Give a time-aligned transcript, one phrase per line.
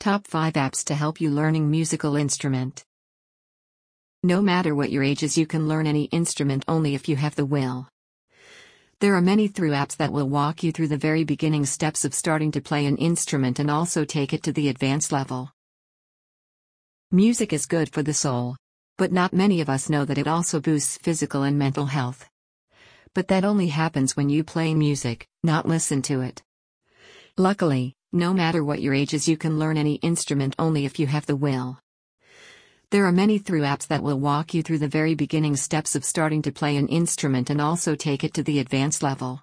[0.00, 2.82] Top 5 apps to help you learning musical instrument.
[4.22, 7.36] No matter what your age is, you can learn any instrument only if you have
[7.36, 7.86] the will.
[9.00, 12.14] There are many through apps that will walk you through the very beginning steps of
[12.14, 15.52] starting to play an instrument and also take it to the advanced level.
[17.10, 18.56] Music is good for the soul.
[18.96, 22.26] But not many of us know that it also boosts physical and mental health.
[23.14, 26.42] But that only happens when you play music, not listen to it.
[27.36, 31.06] Luckily, no matter what your age is, you can learn any instrument only if you
[31.06, 31.78] have the will.
[32.90, 36.04] There are many through apps that will walk you through the very beginning steps of
[36.04, 39.42] starting to play an instrument and also take it to the advanced level.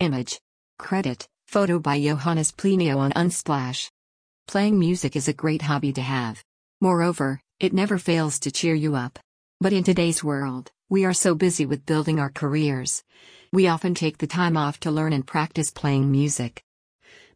[0.00, 0.40] Image.
[0.78, 3.90] Credit, photo by Johannes Plenio on Unsplash.
[4.48, 6.42] Playing music is a great hobby to have.
[6.80, 9.20] Moreover, it never fails to cheer you up.
[9.60, 13.04] But in today's world, we are so busy with building our careers.
[13.52, 16.65] We often take the time off to learn and practice playing music.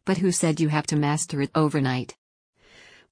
[0.05, 2.15] But who said you have to master it overnight?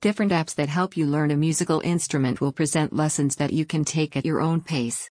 [0.01, 3.85] Different apps that help you learn a musical instrument will present lessons that you can
[3.85, 5.09] take at your own pace.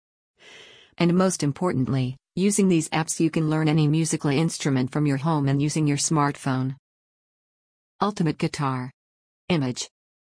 [0.98, 5.48] And most importantly, using these apps, you can learn any musical instrument from your home
[5.48, 6.76] and using your smartphone.
[8.02, 8.92] Ultimate Guitar
[9.50, 9.90] Image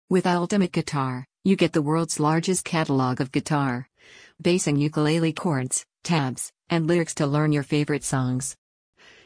[0.09, 3.87] With Ultimate Guitar, you get the world's largest catalog of guitar,
[4.41, 8.55] bass, and ukulele chords, tabs, and lyrics to learn your favorite songs.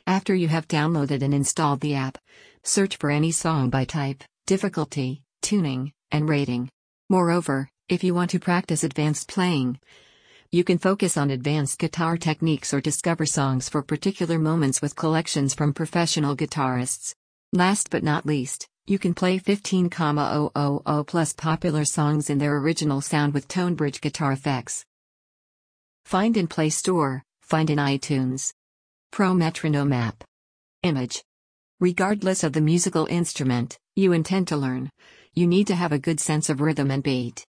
[0.08, 2.20] After you have downloaded and installed the app,
[2.64, 6.70] search for any song by type, difficulty, tuning, and rating.
[7.10, 9.80] Moreover, if you want to practice advanced playing,
[10.52, 15.56] you can focus on advanced guitar techniques or discover songs for particular moments with collections
[15.56, 17.16] from professional guitarists.
[17.52, 20.52] Last but not least, you can play 15,000
[21.08, 24.86] plus popular songs in their original sound with Tonebridge guitar effects.
[26.06, 28.54] Find in Play Store, find in iTunes.
[29.16, 30.26] Pro Metronome app.
[30.84, 31.24] Image.
[31.80, 34.90] Regardless of the musical instrument you intend to learn,
[35.34, 37.46] you need to have a good sense of rhythm and beat.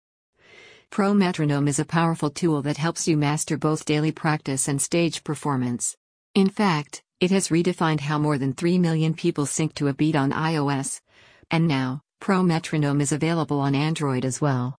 [0.91, 5.23] Pro Metronome is a powerful tool that helps you master both daily practice and stage
[5.23, 5.95] performance.
[6.35, 10.15] In fact, it has redefined how more than 3 million people sync to a beat
[10.15, 11.01] on iOS.
[11.49, 14.77] And now, Pro Metronome is available on Android as well.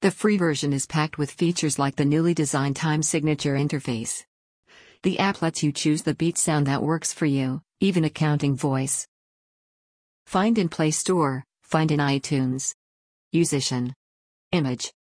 [0.00, 4.24] The free version is packed with features like the newly designed time signature interface.
[5.02, 9.08] The app lets you choose the beat sound that works for you, even accounting voice.
[10.26, 12.72] Find in Play Store, find in iTunes.
[13.34, 13.94] Yousician.
[14.52, 14.92] Image.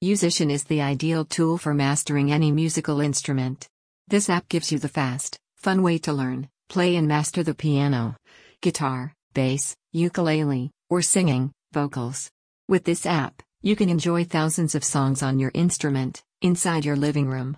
[0.00, 3.68] Yousician is the ideal tool for mastering any musical instrument.
[4.06, 8.16] This app gives you the fast, fun way to learn, play and master the piano,
[8.60, 12.30] guitar, bass, ukulele, or singing, vocals.
[12.68, 17.26] With this app, you can enjoy thousands of songs on your instrument, inside your living
[17.26, 17.56] room.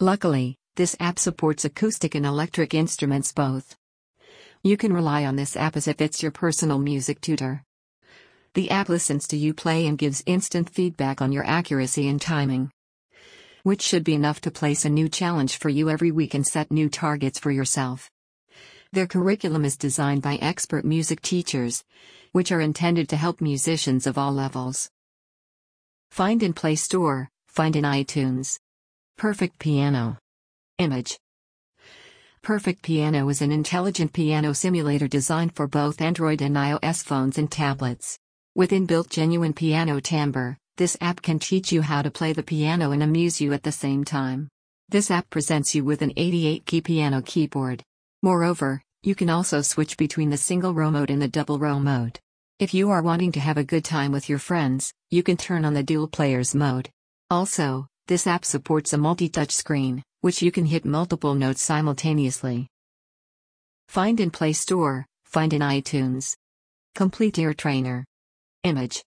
[0.00, 3.74] Luckily, this app supports acoustic and electric instruments both.
[4.62, 7.64] You can rely on this app as if it's your personal music tutor.
[8.54, 12.70] The app listens to you play and gives instant feedback on your accuracy and timing.
[13.64, 16.70] Which should be enough to place a new challenge for you every week and set
[16.70, 18.08] new targets for yourself.
[18.92, 21.82] Their curriculum is designed by expert music teachers,
[22.30, 24.90] which are intended to help musicians of all levels.
[26.12, 28.60] Find in Play Store, find in iTunes.
[29.18, 30.16] Perfect Piano.
[30.78, 31.18] Image.
[32.40, 37.50] Perfect Piano is an intelligent piano simulator designed for both Android and iOS phones and
[37.50, 38.16] tablets.
[38.54, 42.92] With inbuilt genuine piano timbre, this app can teach you how to play the piano
[42.92, 44.48] and amuse you at the same time.
[44.88, 47.82] This app presents you with an 88 key piano keyboard.
[48.22, 52.20] Moreover, you can also switch between the single row mode and the double row mode.
[52.60, 55.64] If you are wanting to have a good time with your friends, you can turn
[55.64, 56.88] on the dual players mode.
[57.30, 62.66] Also, this app supports a multi-touch screen, which you can hit multiple notes simultaneously.
[63.88, 66.34] Find in Play Store, find in iTunes.
[66.94, 68.06] Complete Ear Trainer.
[68.64, 69.04] Image.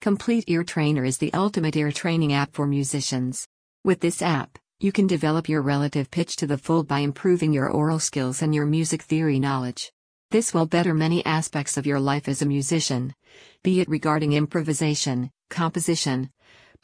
[0.00, 3.46] Complete Ear Trainer is the ultimate ear training app for musicians.
[3.84, 7.70] With this app, you can develop your relative pitch to the full by improving your
[7.70, 9.92] aural skills and your music theory knowledge.
[10.30, 13.14] This will better many aspects of your life as a musician,
[13.62, 16.30] be it regarding improvisation, composition,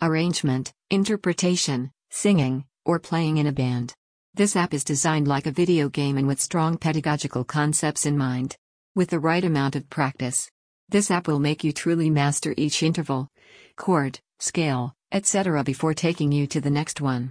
[0.02, 3.94] arrangement, interpretation, singing, or playing in a band.
[4.34, 8.56] This app is designed like a video game and with strong pedagogical concepts in mind.
[8.94, 10.50] With the right amount of practice,
[10.88, 13.28] this app will make you truly master each interval,
[13.76, 15.64] chord, scale, etc.
[15.64, 17.30] before taking you to the next one.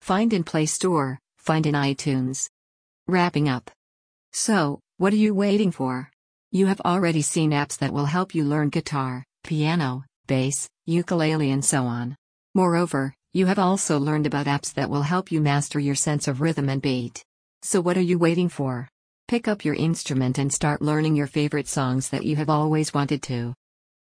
[0.00, 2.48] Find in Play Store, find in iTunes.
[3.06, 3.70] Wrapping up.
[4.32, 6.10] So, what are you waiting for?
[6.50, 11.62] You have already seen apps that will help you learn guitar, piano, bass, ukulele, and
[11.62, 12.16] so on.
[12.54, 16.40] Moreover, you have also learned about apps that will help you master your sense of
[16.40, 17.22] rhythm and beat.
[17.60, 18.88] So, what are you waiting for?
[19.28, 23.22] Pick up your instrument and start learning your favorite songs that you have always wanted
[23.24, 23.52] to.